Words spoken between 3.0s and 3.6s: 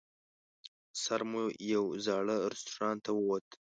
ته ووت.